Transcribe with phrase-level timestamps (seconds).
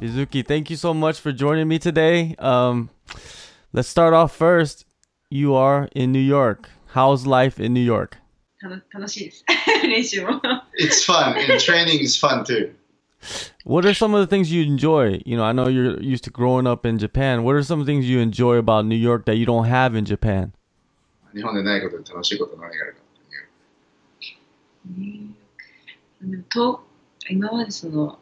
[0.00, 2.34] Mizuki, thank you so much for joining me today.
[2.38, 2.90] Um,
[3.72, 4.84] let's start off first.
[5.30, 6.68] You are in New York.
[6.94, 8.18] How's life in New York?
[8.60, 9.44] 楽楽しいです。
[9.86, 10.40] 練習も。
[10.78, 12.72] It's fun, and training is fun too.
[13.64, 15.22] What are some of the things you enjoy?
[15.24, 17.42] You know, I know you're used to growing up in Japan.
[17.42, 20.52] What are some things you enjoy about New York that you don't have in Japan?
[21.34, 23.04] 日本でないことで楽しいこと何があるかっ
[24.20, 24.26] て
[25.00, 25.30] い
[26.22, 26.30] う。
[26.30, 26.86] でもと
[27.28, 28.18] 今までその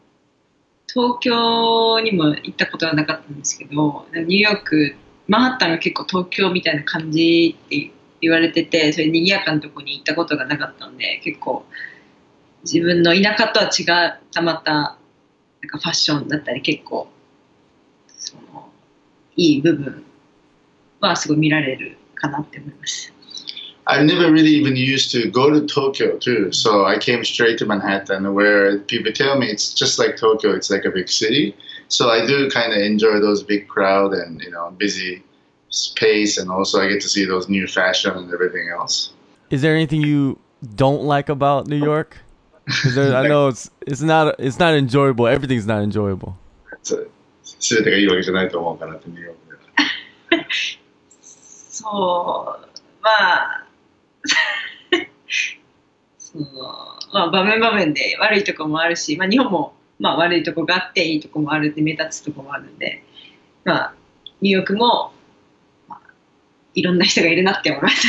[0.92, 4.96] 東京にも行ったことはなかったんですけどニューヨーク
[5.28, 7.92] マンハッタンが結構東京みたいな感じって
[8.22, 11.66] 言われててそれ賑やかなとこに行ったことがなかったんで結構
[12.64, 13.84] 自分の田舎とは違
[14.18, 14.98] ったまたな
[15.66, 17.08] んかファッションだったり結構
[18.18, 18.70] その
[19.36, 20.04] いい部分
[21.02, 23.17] はすごい見られるかなって思います。
[23.87, 28.33] I've never really even used to go to Tokyo too, so I came straight to Manhattan
[28.33, 31.57] where people tell me it's just like Tokyo, it's like a big city.
[31.89, 35.23] So I do kind of enjoy those big crowd and you know busy
[35.71, 39.13] space, and also I get to see those new fashion and everything else.
[39.51, 40.39] Is there anything you
[40.77, 42.19] don't like about New York?
[42.69, 45.27] 'Cause there- I know it's it's not it's not enjoyable.
[45.27, 46.35] Everything's not enjoyable.
[46.85, 47.11] そう
[47.59, 49.59] 全てがいいわけじゃないと思うからってニューヨーク
[50.31, 50.47] では。
[51.71, 52.67] そう、
[53.03, 53.66] まあ、
[56.18, 56.46] その
[57.14, 63.04] まあ、場面場面で悪いところもあるし、まあ、日本も、まあ、悪いところがあっていいところもあるって目立つところもあるんで、
[63.64, 63.94] まあ、
[64.42, 65.14] ニューヨークも、
[65.88, 66.00] まあ、
[66.74, 68.08] いろんな人がいるなって思います。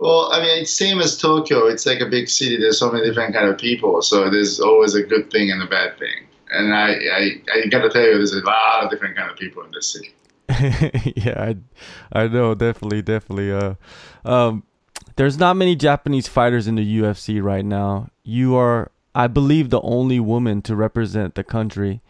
[0.00, 1.66] Well, I mean, it's same as Tokyo.
[1.66, 2.56] It's like a big city.
[2.56, 4.00] There's so many different kind of people.
[4.00, 6.28] So there's always a good thing and a bad thing.
[6.50, 9.64] And I, I, I gotta tell you, there's a lot of different kind of people
[9.64, 10.14] in this city.
[11.16, 11.52] yeah,
[12.12, 13.50] I, I know, definitely, definitely.
[13.52, 13.74] Uh,
[14.24, 14.62] um,
[15.15, 18.09] there's not many Japanese fighters in the UFC right now.
[18.23, 22.01] You are, I believe, the only woman to represent the country.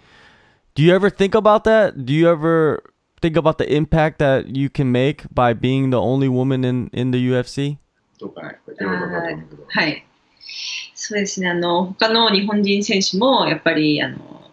[0.75, 2.05] Do you ever think about that?
[2.05, 2.83] Do you ever
[3.21, 7.11] think about the impact that you can make by being the only woman in in
[7.11, 7.77] the UFC?
[8.19, 8.59] どうかね。
[8.65, 10.05] これどうかと思うけどはい。
[10.95, 14.49] そうですね、あの、他の日本人選手も、やっぱり、あの、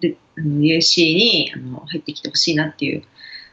[0.00, 3.02] であの UFC にあの入ってきてほしいなっていう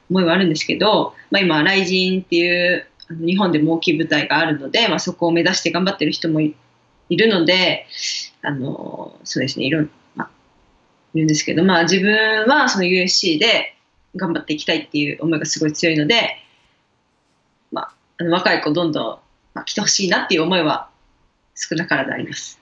[0.10, 6.55] 思いはあるんですけど、まあ、今、ライジンっていう、 あの日本でも大きい舞台があるので、まあ、そこを目指して頑張ってる人もい
[7.09, 7.87] いるので、
[8.43, 10.31] あの、そうですね、いろん、まあ、
[11.15, 13.77] いるんですけど、まあ、自分はその UFC で
[14.17, 16.37] 頑張っていきたいっていう思いがすごい強いので、
[17.71, 19.19] まあ、あの若い子どんどん、
[19.55, 20.91] まあ、来てほしいなっていう思いは
[21.55, 22.61] 少なからずあります。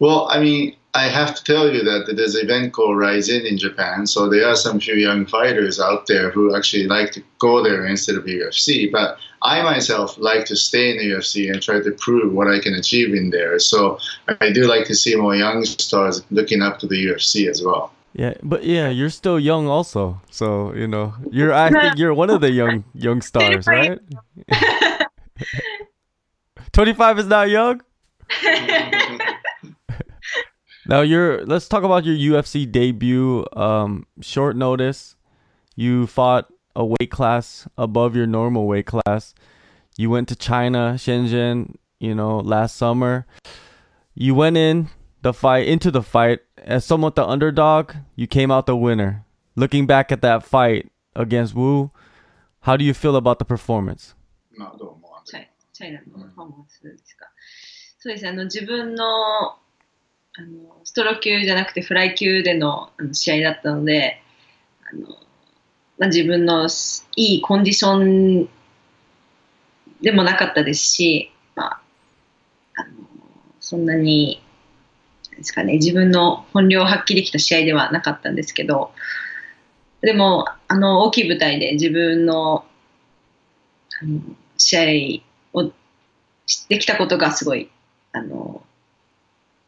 [0.00, 3.56] Well, I mean, I have to tell you that there's an event called Rising in
[3.56, 4.06] Japan.
[4.06, 7.86] So there are some few young fighters out there who actually like to go there
[7.86, 8.90] instead of UFC.
[8.90, 12.60] But I myself like to stay in the UFC and try to prove what I
[12.60, 13.58] can achieve in there.
[13.58, 13.98] So
[14.40, 17.92] I do like to see more young stars looking up to the UFC as well.
[18.14, 20.20] Yeah, but yeah, you're still young also.
[20.30, 23.98] So, you know, you're I think you're one of the young young stars, right?
[26.72, 27.82] 25 is not young?
[30.84, 33.44] Now you're let's talk about your UFC debut.
[33.54, 35.14] Um short notice.
[35.76, 39.33] You fought a weight class above your normal weight class.
[39.97, 43.25] You went to China, Shenzhen, you know, last summer.
[44.13, 44.89] You went in
[45.21, 47.93] the fight into the fight as somewhat the underdog.
[48.15, 49.25] You came out the winner.
[49.55, 51.89] Looking back at that fight against Wu,
[52.61, 54.13] how do you feel about the performance?
[54.55, 57.27] まあどうもチャイチャイナのパフォーマンスですか。
[57.99, 64.21] そうですね、あの自分のあのストロー級じゃなくてフライ級でのあの試合だったので、
[64.91, 65.07] あの
[66.02, 66.66] まあ、自分の
[67.14, 68.48] いいコンディション
[70.00, 71.80] でもなかったですし、まあ、
[72.74, 72.88] あの
[73.60, 74.42] そんなに
[75.36, 78.90] ですかね、自分の本領を発揮できた試合ではなかったんですけど、
[80.00, 82.64] でもあの大きい舞台で自分の
[84.02, 84.20] あの
[84.58, 85.22] 試
[85.54, 85.70] 合を
[86.68, 87.70] できたことがすごい
[88.10, 88.60] あの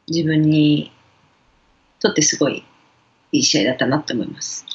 [0.09, 0.91] 自分に
[2.01, 2.65] とってすごい
[3.31, 4.67] いい試合だったなと思います。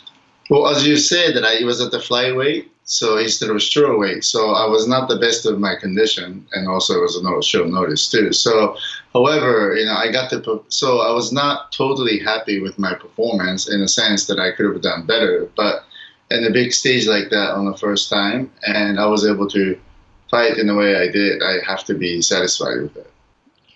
[0.50, 4.50] Well, as you said, that I was at the flyweight, so instead of strawweight, so
[4.50, 8.10] I was not the best of my condition, and also it was a show notice
[8.10, 8.34] too.
[8.34, 8.75] So,
[9.13, 13.69] however, you know, I got the so I was not totally happy with my performance
[13.69, 15.86] in the sense that I could have done better, but
[16.31, 19.78] in a big stage like that on the first time, and I was able to
[20.31, 23.12] fight in the way I did, I have to be satisfied with it.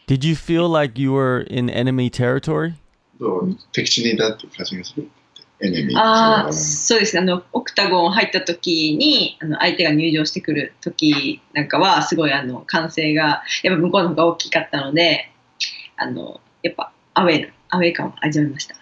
[0.08, 2.74] Did you feel like you were in enemy territory?
[3.20, 4.50] 또 백신이다 또
[5.64, 7.22] エネミーああ、そうですね。
[7.22, 15.30] あの、オクタゴン入った時に、あの、相手が入場してくる時なんかは、すごいあの、歓声が、やっぱ向こうの方が大きかったので、
[15.98, 18.76] あの、やっぱ、アウェーな、アウェー感を味わいました。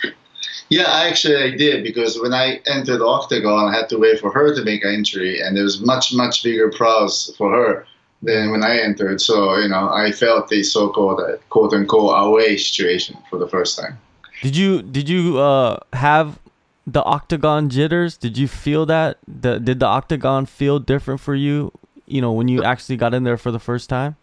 [0.70, 4.32] Yeah, actually I did because when I entered the octagon, I had to wait for
[4.32, 7.86] her to make an entry, and there was much much bigger prize for her
[8.24, 9.20] than when I entered.
[9.20, 13.78] So you know, I felt the so-called uh, quote unquote away situation for the first
[13.78, 14.00] time.
[14.42, 16.40] Did you did you uh have
[16.86, 18.18] the octagon jitters?
[18.18, 19.18] Did you feel that?
[19.28, 21.72] The, did the octagon feel different for you?
[22.08, 24.16] You know, when you actually got in there for the first time?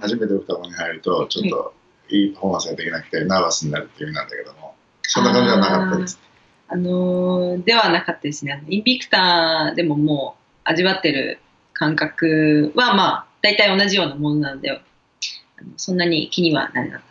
[0.00, 1.74] 初めてオクタゴンに入るとちょっと
[2.08, 6.20] いいパフォーマンスができなくてナーバスになるっていう意味なんだけども、そんな感じはなかったです。
[6.68, 8.62] あのーではなかったですね。
[8.68, 11.40] インビクターでももう味わってる
[11.72, 14.80] 感覚はまあ大体同じようなものなので、
[15.76, 17.07] そんなに気にはならなかった。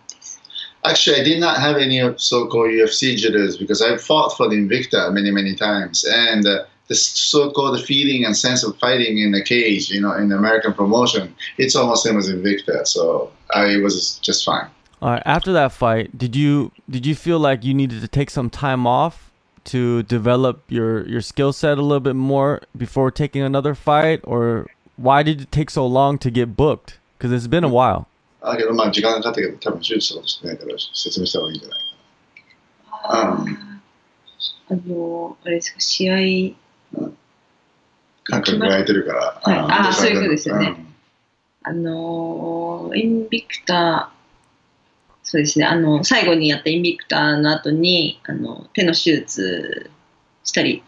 [0.89, 5.11] Actually, I did not have any so-called UFC jitters because I fought for the Invicta
[5.13, 9.89] many, many times, and uh, the so-called feeling and sense of fighting in the cage,
[9.89, 12.87] you know, in the American promotion, it's almost the same as Invicta.
[12.87, 14.67] So I was just fine.
[15.01, 15.23] All right.
[15.25, 18.87] After that fight, did you did you feel like you needed to take some time
[18.87, 19.31] off
[19.65, 24.67] to develop your your skill set a little bit more before taking another fight, or
[24.95, 26.97] why did it take so long to get booked?
[27.17, 28.07] Because it's been a while.
[28.41, 31.79] だけど、まあ、時間かかったけど、多分手術とかしてないから説明した方がいいんじゃない
[32.91, 33.45] あ
[34.69, 36.09] あのあれですか、試
[38.23, 39.41] 感覚が空いてるから。
[39.41, 39.57] はい。
[39.61, 39.71] ん。
[39.71, 40.67] あーそういうことですよね。
[40.67, 40.73] ん。
[40.73, 40.75] 合、
[41.63, 44.17] あのインビクター、
[45.23, 49.89] そうですね、あの最後にやったインビクターの後にあの手の手術
[50.43, 50.83] したり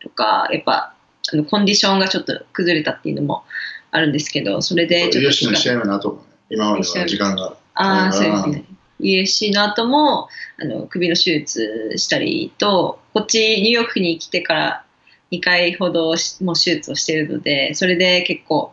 [0.00, 0.94] とか、やっぱ
[1.32, 3.44] あのコンディションがちょっと崩れたっていうのも
[3.92, 6.29] あるんですけど、それでちょっとよしの試合もなと思うね。
[6.50, 7.56] 今までは時間が。
[7.74, 8.64] ああ、そうですうんね。
[9.00, 10.28] USC の後も
[10.60, 14.84] あの首の手術したりと、こっちニューヨークに来てから
[15.32, 18.72] 2回ほどしもう手術をしているので、それで結構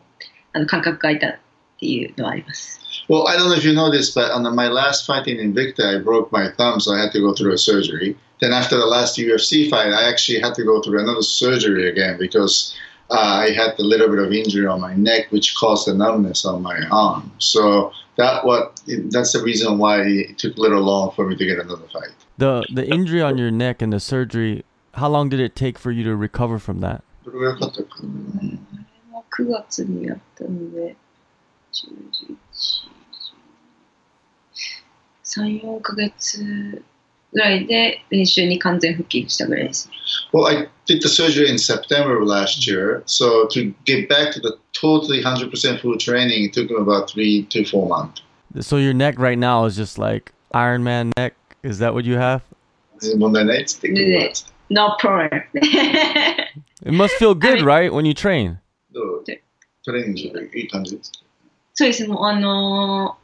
[0.53, 1.39] あの感覚が空いたっ
[1.79, 2.81] ていうのはあります。
[3.09, 5.95] Well, I don't know if you know this, but on the, my last fight in Invicta,
[5.95, 8.17] I broke my thumb, so I had to go through a surgery.
[8.41, 12.17] Then after the last UFC fight, I actually had to go through another surgery again
[12.19, 12.75] because
[13.09, 16.45] uh, I had a little bit of injury on my neck, which caused a numbness
[16.45, 17.31] on my arm.
[17.39, 21.45] So that what that's the reason why it took a little long for me to
[21.45, 22.09] get another fight.
[22.37, 24.63] The the injury on your neck and the surgery.
[24.95, 27.03] How long did it take for you to recover from that?
[37.32, 39.90] どれぐらいかかったかな9月にやったので、10、11、3、4ヶ月ぐらいで練習に完全復帰したぐらいです。
[40.32, 44.40] Well, I did the surgery in September of last year, so to get back to
[44.40, 48.22] the totally 100% full training, it took me about three to four months.
[48.60, 51.34] So your neck right now is just like Iron Man neck.
[51.62, 52.42] Is that what you have?
[53.16, 55.42] 問題ないっつって言ってます No problem.
[56.84, 58.58] It must feel good, I mean- right, when you train?
[58.92, 59.24] どう
[59.84, 61.10] トレーニングしていい感じです
[61.74, 63.22] そうですね、もうあのー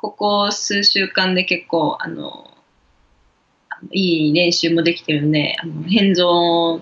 [0.00, 2.51] ここ数週間で結構、あのあの
[3.91, 6.81] いい練習もできてるんで、あの変造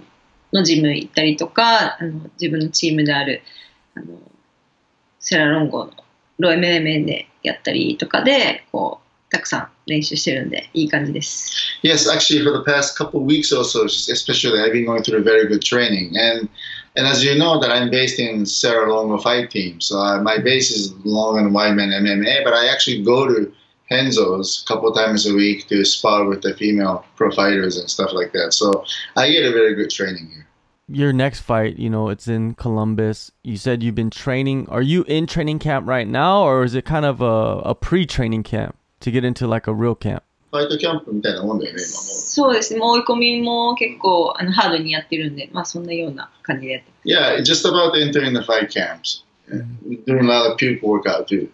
[0.54, 3.42] のジム行ったりとか、あの自分のチームである
[3.96, 4.20] あの
[5.20, 5.92] セラロンゴの
[6.40, 11.54] ロイメーメンでやったりとかで、こう、たくさん練習してるんで、いい感じです。
[11.84, 15.48] Yes, actually, for the past couple of weeks or so, especially, I've been going through very
[15.48, 16.18] good training.
[16.18, 16.50] And
[16.98, 19.80] and as you know, that I'm based in Sarah Longo fight team.
[19.80, 23.52] So uh, my base is Long and Whiteman MMA, but I actually go to
[23.91, 28.13] Henzo's a couple times a week to spar with the female pro fighters and stuff
[28.13, 28.53] like that.
[28.53, 28.85] So
[29.17, 30.47] I get a very good training here.
[30.89, 33.33] Your next fight, you know, it's in Columbus.
[33.43, 34.69] You said you've been training.
[34.69, 38.45] Are you in training camp right now, or is it kind of a, a pre-training
[38.45, 40.23] camp to get into like a real camp?
[40.53, 42.03] ファイトキャンプみたいなもんだよね、今もう。
[42.05, 47.09] そうですね、もう追い込みも結構あのハードにやってるんで、まあそんなような感じでやってます。
[47.09, 49.25] Yeah, just about entering the fight camps.
[50.07, 51.49] Doing a lot of puke workout too.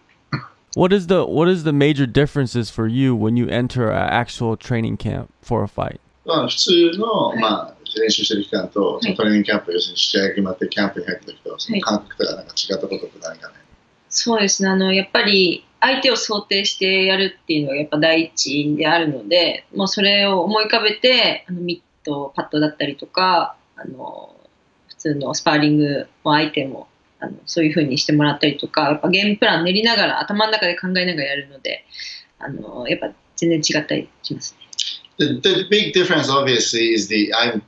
[0.76, 4.56] What is the what is the major differences for you when you enter an actual
[4.56, 6.00] training camp for a fight?
[6.24, 13.54] まあ、普通の、まあ、練習してる期間と、はいトレーニングキャンプ、要するに試合が決まってキャンプに入った時と、そのはい感覚とかなんか違ったことって何かね？
[14.10, 24.34] そうですね、あのやっぱり相手を想定してやるっていうのがやっぱ第一であるので、もうそれを思い浮かべて、あのミット、パッドだったりとか、あの
[24.88, 26.88] 普通のスパーリングも相手も
[27.20, 31.84] あのそういう風にしてもらったりとか、やっぱゲームプラン練りながら、頭の中で考えながらやるので、
[32.38, 34.58] あのやっぱ全然違ったりしますね。
[35.18, 37.62] The, the big difference, obviously, is the I'm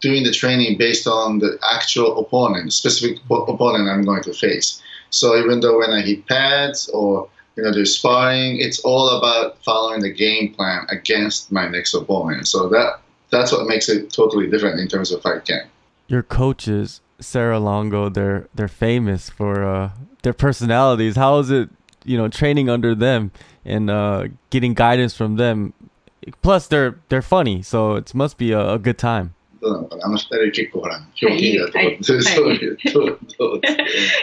[0.00, 4.82] doing the training based on the actual opponent, specific op- opponent I'm going to face.
[5.10, 9.62] So even though when I hit pads or you know do sparring, it's all about
[9.64, 12.48] following the game plan against my next opponent.
[12.48, 15.70] So that that's what makes it totally different in terms of fight camp.
[16.08, 19.89] Your coaches, Sarah Longo, they're they're famous for uh,
[20.23, 21.15] their personalities.
[21.15, 21.69] How is it,
[22.05, 23.31] you know, training under them
[23.65, 25.73] and uh, getting guidance from them?
[26.41, 29.33] Plus, they're they're funny, so it must be a, a good time.
[29.61, 33.77] どうなのかなあの二人結構ほら、ひょうきんだと思って、はいそういう、どう、どうです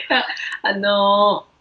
[0.09, 0.27] か
[0.63, 1.57] あのー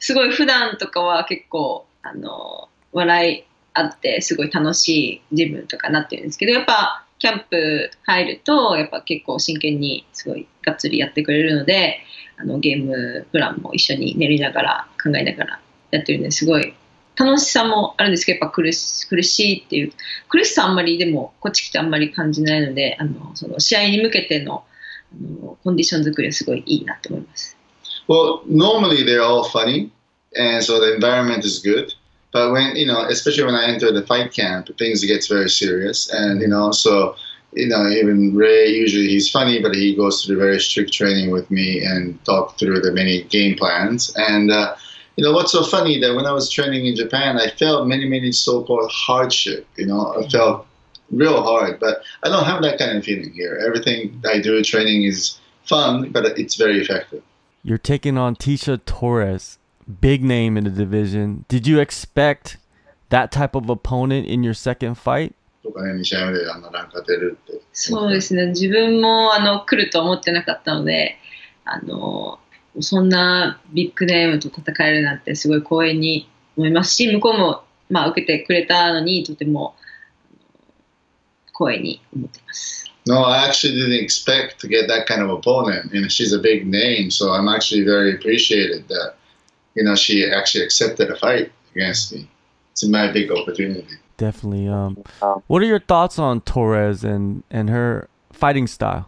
[0.00, 12.01] すごい普段とかは結構、あのー笑いあってすごい楽しい自分とかなってるんですけどやっぱ キャンプ入るとやっぱ結構真剣にすごいがっつりやってくれるので
[12.35, 15.59] あのゲームプランも一緒に練りながら考えながら
[15.91, 16.73] やってるんですごい
[17.15, 19.93] 楽しさもあるんですけどやっぱ苦し苦しいっていう
[20.27, 24.65] 苦しさあんまりでもこっち来てあんまり感じないのであのその試合に向けての
[25.13, 27.55] あのコンディション作りはすごいいいなと思います。
[28.09, 29.91] Well, normally they're all funny,
[30.35, 31.87] and so the environment is good.
[32.33, 36.09] But when you know, especially when I enter the fight camp, things gets very serious,
[36.11, 37.15] and you know, so
[37.53, 41.49] you know, even Ray usually he's funny, but he goes through very strict training with
[41.51, 44.11] me and talk through the many game plans.
[44.17, 44.75] And uh,
[45.15, 48.09] you know, what's so funny that when I was training in Japan, I felt many,
[48.09, 49.67] many so-called hardship.
[49.77, 50.65] You know, I felt
[51.11, 53.61] real hard, but I don't have that kind of feeling here.
[53.63, 57.21] Everything I do training is fun, but it's very effective.
[57.61, 61.45] You're taking on Tisha Torres, big name in the division.
[61.47, 62.57] Did you expect
[63.09, 65.33] that type of opponent in your second fight?
[65.63, 67.61] とかね、2試合目であんなランク当てるって。
[67.71, 71.17] そうですね、自分もあの来ると思ってなかったので、
[71.65, 72.39] あの
[72.81, 79.75] そんなビッグネームと戦えるなんてすごい光栄に思いますし、向こうも、まあ、受けてくれたのにとても
[81.57, 82.89] 光栄に思っています。
[83.05, 85.91] No, I actually didn't expect to get that kind of opponent.
[85.91, 89.15] Know, she's a big name, so I'm actually very appreciated that,
[89.75, 92.29] you know, she actually accepted a fight against me.
[92.71, 93.97] It's my big opportunity.
[94.17, 94.67] Definitely.
[94.67, 95.03] Um,
[95.47, 99.05] what are your thoughts on Torres and and her fighting style?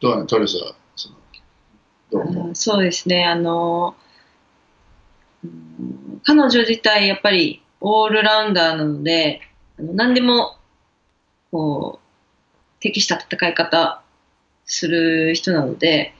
[0.00, 1.16] どうトレスは、その
[2.10, 3.96] どうそうですね、あの
[5.42, 9.40] うん彼女自体やっぱりオールラウンダーなので、
[9.78, 10.56] あの何でも
[11.50, 14.02] こう適した戦い方
[14.66, 16.12] する人なので、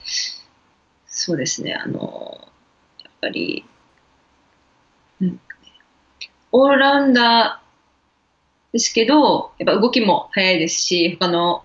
[1.07, 2.47] そうですね、あのや
[3.29, 3.65] っぱり、
[5.21, 5.39] うん。
[6.51, 11.63] オールラウンダーですけど、やっぱ動きも速いですし、他の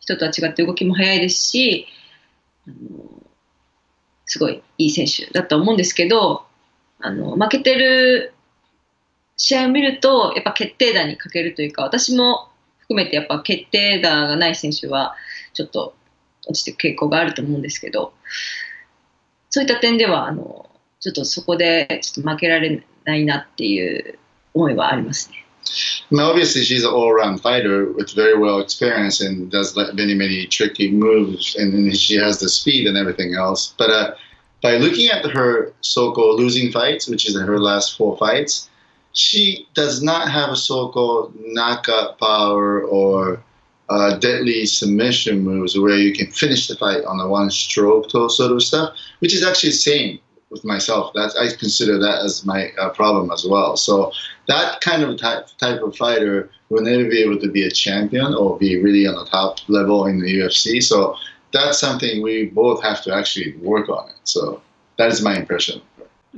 [0.00, 1.86] 人とは違って動きも速いですし、
[2.66, 3.20] あの
[4.30, 6.44] すごいいい選手だと思うんですけど
[7.00, 8.32] あの負けてる
[9.36, 15.16] 試合を見るとやっぱ決定打に欠けるというか私も含めてやっぱ決定打がない選手は
[15.52, 15.94] ちょっと
[16.46, 18.12] 落ちていく傾向があると思うんですけど
[19.48, 24.17] そういった点ではあのちょっとそこでちょっと負けられないなっていう
[24.53, 25.45] 思いはありますね。
[26.11, 30.45] Now, obviously, she's an all-round fighter with very well experience and does like many, many
[30.45, 33.73] tricky moves, and, then she has the speed and everything else.
[33.77, 34.15] But uh,
[34.61, 38.69] by looking at her so-called losing fights, which is her last four fights,
[39.13, 43.41] she does not have a so-called knockout power or
[43.89, 48.51] uh, deadly submission moves where you can finish the fight on a one-stroke to- sort
[48.51, 50.19] of stuff, which is actually the same
[50.50, 51.12] with myself.
[51.14, 53.76] That's I consider that as my uh, problem as well.
[53.76, 54.12] So
[54.48, 58.34] that kind of type, type of fighter will never be able to be a champion
[58.34, 60.82] or be really on the top level in the UFC.
[60.82, 61.16] So
[61.52, 64.16] that's something we both have to actually work on it.
[64.24, 64.60] So
[64.98, 65.80] that is my impression.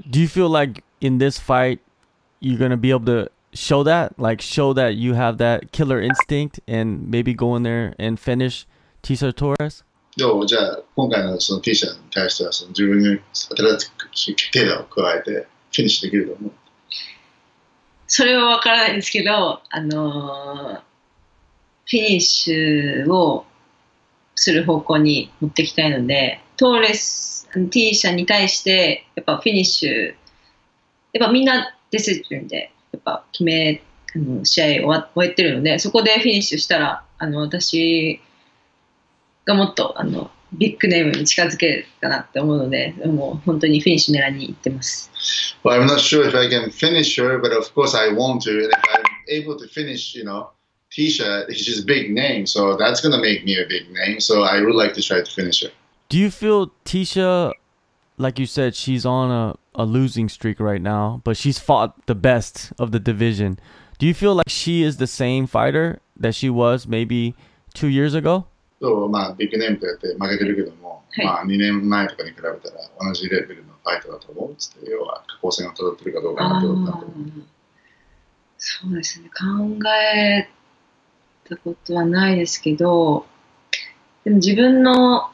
[0.08, 1.80] Do you feel like in this fight
[2.40, 6.60] you're gonna be able to show that, like show that you have that killer instinct,
[6.66, 8.66] and maybe go in there and finish
[9.02, 9.82] Tisha Torres?
[10.16, 13.80] どうじゃあ今回のその T 社に対してはその自分に新
[14.12, 16.52] しい決定打を加えてフィニッシュできると思う。
[18.06, 20.92] それは分からないんですけど、あのー
[21.92, 23.44] フィニッシュを
[24.34, 30.14] する方向に持っていきたいので、トーレス、あの T 社に対して、やっぱフィニッシュ、
[31.12, 33.82] やっぱみんな出てるんで、やっぱ決め、
[34.14, 38.20] あの試合終わ終えてるので、そこでフィニッシュしたら、あの私
[39.45, 45.11] がもっとあのビッグネームに近づけるかなって思うので、もう本当にフィニッシュ狙いに行ってます。
[45.63, 48.51] Well, I'm not sure if I can finish her, but of course I want to.
[48.51, 50.51] And if I'm able to finish, you know,
[50.91, 54.21] Tisha, she's a big name, so that's going to make me a big name.
[54.21, 55.69] So I would like to try to finish her.
[56.07, 57.51] Do you feel Tisha,
[58.17, 62.15] like you said, she's on a, a losing streak right now, but she's fought the
[62.15, 63.59] best of the division.
[63.99, 67.35] Do you feel like she is the same fighter that she was maybe
[67.73, 68.47] two years ago?
[68.82, 71.24] とまあ、ビッグネームとやって負けてるけども、はい。
[71.24, 72.58] まあ、2年前とかに比べたら
[73.00, 74.52] 同じレベルのファイトだと思う。
[74.52, 77.06] っつって、要は、下降線をたどってるかどうかなってこと。
[78.64, 79.20] そうです。
[79.20, 79.44] ね考
[79.88, 80.48] え
[81.48, 83.26] たことはないですけど
[84.24, 85.30] でも自分の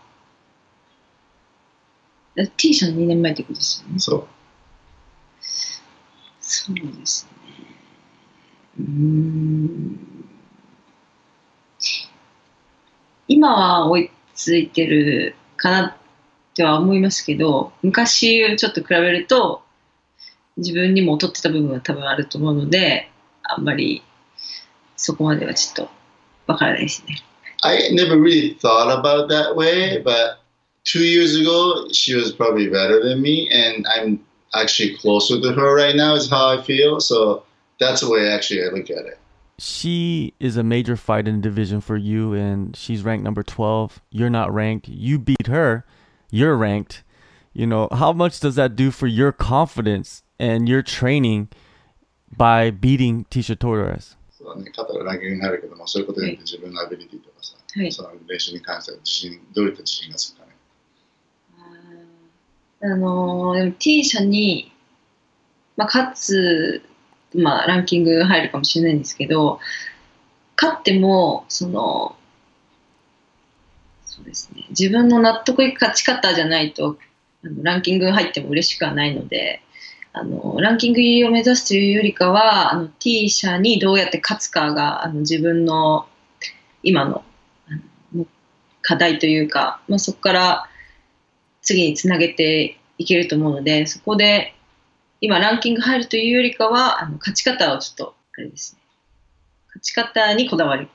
[2.56, 3.98] T 社の2年前ってことですよね。
[3.98, 4.26] そう。
[6.40, 7.28] そうです
[8.78, 8.84] ね。
[8.84, 9.67] ん
[13.38, 15.92] 今は追いついてるかなっ
[16.54, 19.62] ては思いますけど、昔ちょっと比べると、
[20.56, 23.08] 自分にも劣ってた部分は多分あると思うので、
[23.44, 24.02] あんまり
[24.96, 25.90] そこまではちょっと
[26.48, 27.22] わからないですね。
[27.62, 30.38] I never really thought about that way, but
[30.82, 34.18] two years ago, she was probably better than me, and I'm
[34.52, 36.98] actually closer to her right now, is how I feel.
[36.98, 37.44] So
[37.78, 39.18] that's the way actually I look at it.
[39.59, 44.01] She is a major fight in the division for you, and she's ranked number 12.
[44.09, 44.87] You're not ranked.
[44.87, 45.85] You beat her.
[46.31, 47.03] You're ranked.
[47.53, 51.49] You know, how much does that do for your confidence and your training
[52.35, 54.17] by beating Tisha Torres?
[54.31, 60.51] そうだね、勝ったらランキングになるけども、そういうことによって自分のアビリティとかさ、はいその練習に関しては自信、どういった自信がつくかね。
[62.81, 64.71] あのーでも T 社に、
[65.77, 66.81] まあ、勝つ、
[67.34, 69.60] まあ、ランキング入るかもしれないんですけど、
[70.60, 72.16] 勝っても、その、
[74.04, 76.98] そうですね、自分の納得いく勝ち方じゃないと、
[77.44, 79.62] あのランキング入っても嬉しくはないので、
[80.12, 86.08] あのランキング入りを目指すというよりかは、あの T 社にどうやって勝つかがあの自分の
[86.82, 87.22] 今の
[88.82, 90.68] 課題というか、まあ、そこから
[91.62, 94.54] 次につなげていけると思うので、そこで
[95.21, 98.81] 今ランキング入るというよりかは、あの勝ち方をちょっと、あれですね、
[99.67, 100.87] 勝ち方にこだわっ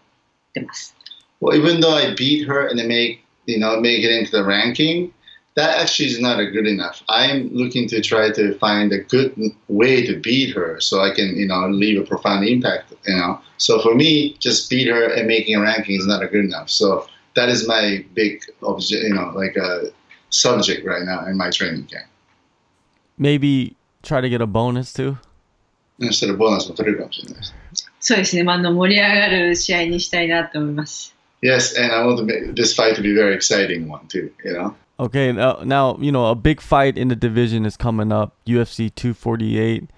[0.53, 0.95] てます。
[1.41, 4.45] Well, even though I beat her and then make you know make it into the
[4.45, 5.13] ranking,
[5.55, 7.03] that actually is not a good enough.
[7.09, 9.33] I'm looking to try to find a good
[9.69, 12.93] way to beat her so I can you know leave a profound impact.
[13.07, 16.27] You know, so for me, just beat her and making a ranking is not a
[16.27, 16.69] good enough.
[16.71, 19.93] So that is my big object, you know, like a
[20.31, 22.07] subject right now in my training camp.
[23.17, 25.17] Maybe try to get a bonus too.
[26.01, 27.55] そしたらボーナスも取れるかもしれないです。
[28.01, 31.15] そうですね、まあ、あの盛り上がる試合にしたいなと思います。
[31.43, 34.31] Yes, and I want to make this fight to be a very exciting one too.
[34.45, 34.75] You know.
[35.01, 38.35] Okay, now, now you know a big fight in the division is coming up.
[38.47, 39.91] UFC 248.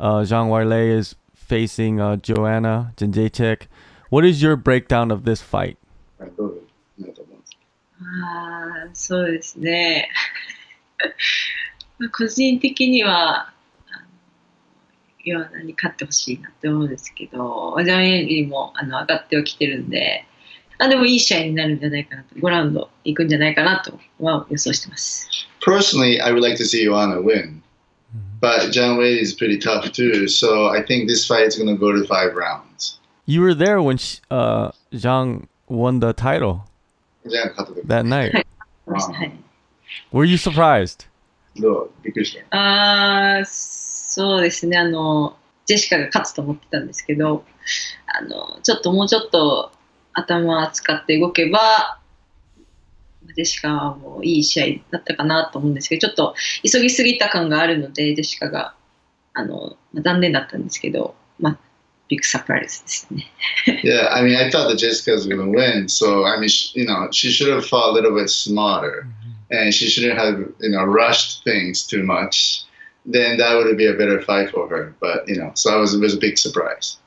[0.00, 3.68] Uh, Zhang Weilei is facing uh, Joanna Jędrzejczyk.
[4.10, 5.76] What is your breakdown of this fight?
[6.18, 6.60] はいどうぞ
[6.98, 7.56] なると思うんです
[8.00, 10.08] ああ、そうですね。
[11.99, 13.53] まあ個人的には、あ
[13.91, 14.07] の
[15.23, 20.25] ヨアナに勝ってほしいなって思うんですけど、ジャン・エンリーもあの上がってはきてるんで、
[20.79, 25.29] あでもいい試合になるんじゃないかなと、5ラウンドいくんじゃないかなとは予想してます。
[25.61, 27.61] Personally, I would like to see Joanna win,
[28.41, 30.27] but John Wade is pretty tough too.
[30.27, 32.99] So I think this fight is going to go to five rounds.
[33.25, 36.65] You were there when sh uh, Zhang won the title
[37.85, 38.45] that night.
[38.85, 39.31] はい、
[40.11, 41.07] Were you surprised?
[41.57, 41.91] どう？
[42.03, 43.37] びっくりした。
[43.37, 47.45] あーそうですねあの、ジェシカが勝つと思ってたんですけど、
[48.07, 49.71] あのちょっともうちょっと
[50.13, 51.99] 頭使って動けば、
[53.35, 56.35] ジェシカはもういい試合だったかなと思うんですけど、ちょっと
[56.69, 58.75] 急ぎすぎた感があるので、ジェシカが
[59.33, 61.57] あのまあ残念だったんですけど、まあ、
[62.09, 63.31] ビッグサプライズですね。
[63.83, 65.87] Yeah, I mean, I thought that Jessica was going to win.
[65.89, 69.07] So I mean, you know, she should have fought a little bit smarter,
[69.51, 72.61] and she shouldn't have you know rushed things too much.
[73.05, 74.95] Then that would be a better fight for her.
[74.99, 76.97] But you know, so I was it was a big surprise.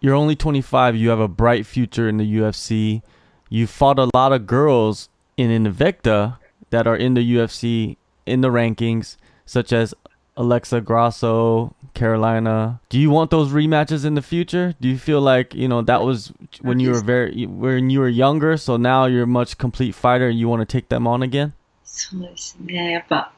[0.00, 0.96] You're only 25.
[0.96, 3.02] You have a bright future in the UFC.
[3.48, 6.38] You fought a lot of girls in Invicta
[6.70, 9.94] that are in the UFC in the rankings, such as
[10.36, 12.80] Alexa Grasso, Carolina.
[12.88, 14.74] Do you want those rematches in the future?
[14.80, 18.08] Do you feel like you know that was when you were very when you were
[18.08, 21.22] younger, so now you're a much complete fighter and you want to take them on
[21.22, 21.54] again?
[21.98, 23.32] そうですね、やっぱ、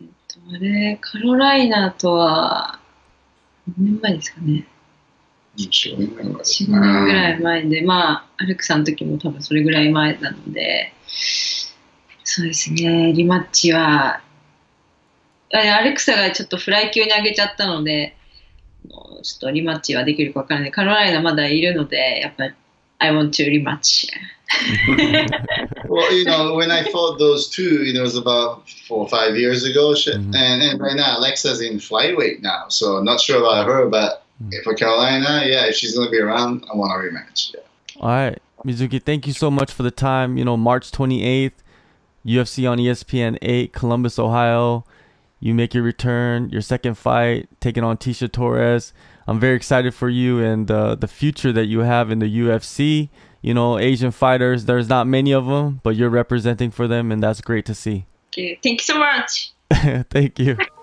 [0.00, 2.80] えっと、あれ、カロライナとは、
[3.78, 4.66] 何年前ですかね。
[5.56, 10.92] 4年ぐらい前4、5年ぐらい前で、まあ、アレクサの時も多分それぐらい前なので、
[12.24, 14.22] そうですね、リマッチは、あ
[15.52, 18.16] アレクサがちょっとフライ級に上げちゃったので、
[18.90, 20.72] もうちょっとリマッチはできるかわからない。
[20.72, 22.54] カロライナまだいるので、やっぱり、
[22.98, 24.08] I want to rematch.
[25.94, 29.64] Well, you know, when I fought those two, it was about four or five years
[29.64, 29.94] ago.
[29.94, 30.16] Shit.
[30.16, 30.34] Mhm.
[30.34, 32.64] And, and right now, Alexa's in flyweight now.
[32.68, 34.24] So not sure about her, but
[34.64, 37.54] for Carolina, yeah, if she's going to be around, I want a rematch.
[37.54, 37.60] Yeah.
[38.00, 40.36] All right, Mizuki, thank you so much for the time.
[40.36, 41.52] You know, March 28th,
[42.26, 44.84] UFC on ESPN 8, Columbus, Ohio.
[45.38, 48.92] You make your return, your second fight, taking on Tisha Torres.
[49.26, 53.10] I'm very excited for you and uh, the future that you have in the UFC.
[53.44, 57.22] You know, Asian fighters, there's not many of them, but you're representing for them, and
[57.22, 58.06] that's great to see.
[58.32, 59.52] Okay, Thank you so much!
[60.08, 60.56] Thank you.